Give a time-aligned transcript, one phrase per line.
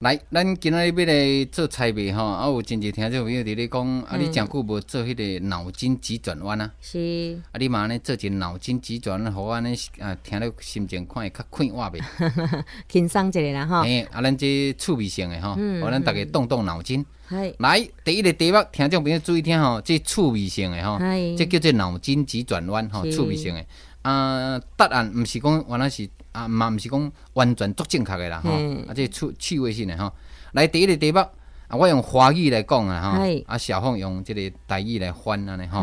[0.00, 6.70] 来，咱今仔日要来做菜味吼，啊有真济听众朋友伫咧讲，嗯、啊你诚久无做迄个脑筋急转弯啊？
[6.80, 7.36] 是。
[7.50, 11.98] 啊你嘛安尼做一个脑筋急转弯，互安尼啊听了心情看会较快活呗。
[12.88, 13.82] 轻松一个啦吼。
[13.82, 17.04] 嘿，啊咱这趣味性的吼，互咱大家动动脑筋。
[17.28, 17.34] 系。
[17.58, 21.00] 来，第一个题目，听众朋友注意听吼，这趣味性的吼，
[21.36, 23.66] 这叫做脑筋急转弯吼，趣味性的。
[24.08, 26.08] 啊，答案毋是讲原来是。
[26.30, 30.12] 啊，嘛毋是讲完全足正确诶啦，吼、嗯，啊，这趣趣味性诶吼。
[30.52, 31.30] 来第一个题目，啊，
[31.72, 35.82] 我用华语来讲啊，吼，啊，小凤用即个台语来翻安尼吼。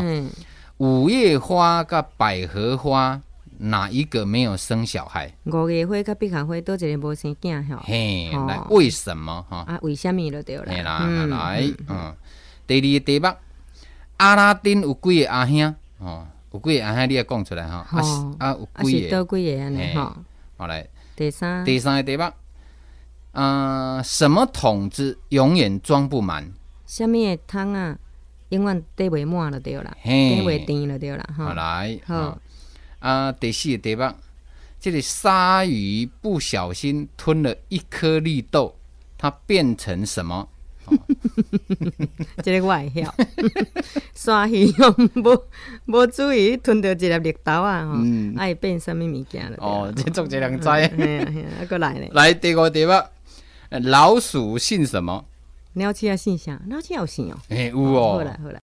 [0.78, 3.20] 五月花甲百合花
[3.58, 5.30] 哪一个没有生小孩？
[5.44, 7.82] 五月花甲百合花都一个无生囝吼。
[7.84, 9.44] 嘿，来为什么？
[9.50, 10.64] 哈啊，为什么就对了。
[10.68, 12.14] 嘿啦，来，嗯，
[12.66, 13.28] 第二个题目，
[14.18, 15.74] 阿拉丁有几个阿兄？
[15.98, 17.06] 哦，有几个安尼？
[17.08, 17.86] 你也讲出来哈。
[17.90, 19.24] 啊啊，有几个？
[19.24, 20.16] 多几个安尼吼。
[20.56, 22.24] 好来，第三，第三个题目，
[23.32, 26.50] 嗯、呃，什么桶子永远装不满？
[26.86, 27.98] 什么的桶啊，
[28.50, 31.28] 永远堆不满了对了，堆不甜了对了。
[31.36, 32.14] 好来，好，
[33.00, 34.10] 啊、呃，第四个题目，
[34.80, 38.74] 这里鲨鱼不小心吞了一颗绿豆，
[39.18, 40.48] 它变成什么？
[42.42, 43.14] 这个我会晓，
[44.14, 45.44] 鲨鱼哦无
[45.86, 47.94] 无注意吞到一粒绿豆啊，吼，
[48.36, 49.56] 爱变什么物件了？
[49.60, 50.68] 哦，这种这两知。
[50.68, 52.06] 哎呀哎呀，过来呢。
[52.12, 53.10] 来第五题吧，
[53.70, 55.24] 老鼠姓什么？
[55.74, 56.60] 鸟鼠啊姓啥？
[56.66, 57.38] 鸟鼠也有姓哦。
[57.48, 58.12] 哎，有哦。
[58.14, 58.60] 好啦好来。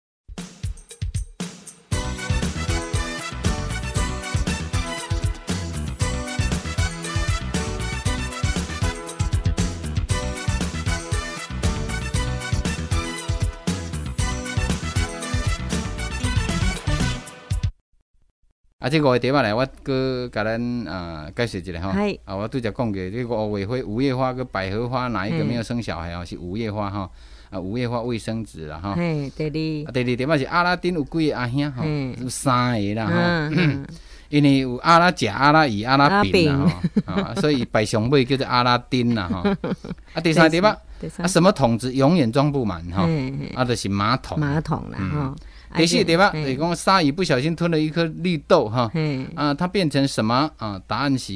[18.84, 21.94] 啊，这五个题目来，我搁甲咱啊解释一下吼。
[21.94, 22.20] 系。
[22.26, 26.26] 啊，我拄则讲过，这个五叶花、五叶花跟百合花哪一个没有生小孩哦？
[26.26, 27.10] 是五叶花哈。
[27.50, 28.94] 啊，五叶花卫生纸啦哈。
[28.96, 29.92] 系，第二。
[29.94, 31.86] 第二题目是阿拉丁有几个阿兄吼？
[32.22, 33.52] 有三个啦哈。
[34.28, 36.70] 因为有阿拉甲、阿拉乙、阿拉丙啦
[37.06, 37.14] 哈。
[37.14, 39.58] 啊，所以排上尾叫做阿拉丁啦哈。
[40.14, 40.78] 啊，第三点啊。
[41.20, 43.08] 啊，什么桶子永远装不满哈？
[43.56, 44.38] 啊，就是马桶。
[44.38, 45.36] 马桶啦哈。
[45.76, 48.92] 第四个题目，你讲鲨鱼不小心吞了一颗绿豆哈，
[49.36, 50.82] 啊，它变成什么啊？
[50.88, 51.34] 答案是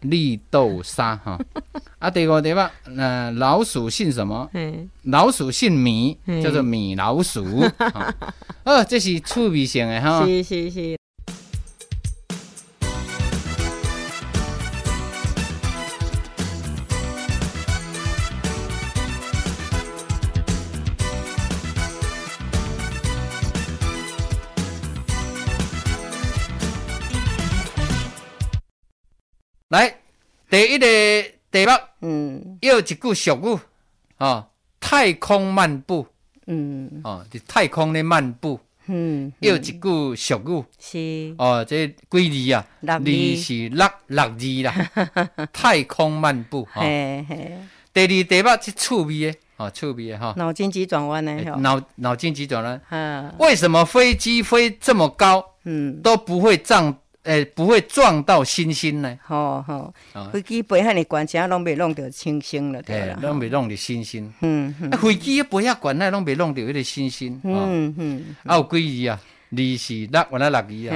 [0.00, 1.38] 绿豆沙哈。
[1.98, 4.48] 啊，第五个题吧，呃，老鼠姓什么？
[5.04, 7.44] 老鼠姓米，叫做米老鼠。
[8.64, 10.24] 啊， 这是趣味性的哈。
[10.24, 10.99] 是是是。
[29.70, 29.98] 来，
[30.48, 30.86] 第一个
[31.52, 33.58] 题目，嗯，又一句俗语，
[34.18, 34.44] 哦，
[34.80, 36.08] 太空漫步，
[36.48, 42.66] 嗯，哦，在太空的漫步，嗯，又一句俗语，是，哦，这几字啊？
[42.98, 43.36] 字。
[43.36, 44.90] 是六六字啦，
[45.54, 47.56] 太空漫步，嘿嘿。
[47.92, 56.98] 第二题目是趣味的，哦，趣味的哈，脑筋急转弯呢，脑脑筋急转弯，嗯，为什么飞机飞这么高，嗯，都不会涨？
[57.24, 59.18] 诶，不会撞到星星呢？
[59.22, 59.92] 好好，
[60.32, 64.32] 飞机飞遐尼高，只拢未弄到星星了，对啦，拢未弄到星星。
[64.40, 67.38] 嗯嗯，飞机飞遐悬，那拢未弄到迄个星星。
[67.44, 69.20] 嗯嗯，啊有几字啊？
[69.52, 70.94] 二是六，原来六字啊！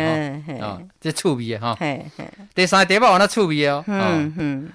[0.60, 1.58] 哈，这趣味的！
[1.58, 1.76] 哈，
[2.54, 3.82] 第三第八原来趣味哦。
[3.88, 4.70] 嗯嗯，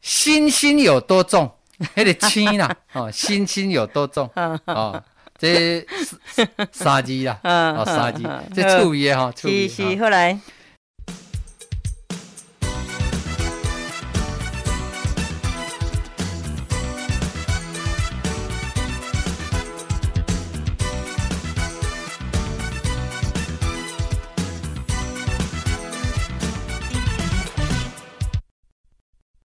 [0.00, 1.50] 星星有多重？
[1.96, 4.30] 迄个星啦， 哦，星星有多重？
[4.66, 5.02] 哦，
[5.38, 5.86] 这
[6.72, 8.22] 三字啦，哦，三字，
[8.54, 9.68] 这趣味哈，趣味。
[9.68, 10.38] 是是，后来。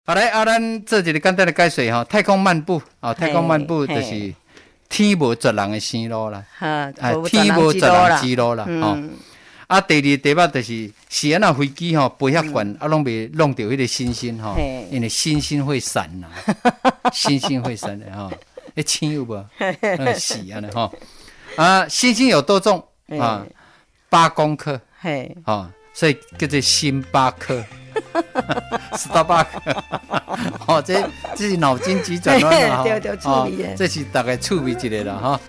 [0.04, 2.04] 好来，啊，咱做一个简单的解说哈。
[2.04, 4.34] 太空漫步啊，太空漫步就是
[4.92, 6.92] 天无绝人的生路啦，啊，
[7.26, 9.02] 天无绝人之路啦，哦。
[9.68, 14.54] 啊，第二第八就是是安那飞机吼飞遐悬，啊，拢袂弄到迄个星星吼，
[14.92, 16.28] 因为星星会闪呐，
[17.14, 18.30] 星星会闪的哈。
[18.76, 19.46] 诶，轻有无？
[20.20, 20.94] 是安尼吼。
[21.56, 22.84] 啊，星星有多重
[23.18, 23.46] 啊？
[24.10, 24.80] 八公克。
[25.00, 27.64] 嘿，啊，所以叫做星巴克。
[28.98, 29.60] 斯大巴克，
[30.68, 31.02] 哦，这
[31.36, 32.84] 这是脑筋急转弯了哈，
[33.26, 33.48] 哦，
[33.78, 35.40] 这是大概趣味一个了哈。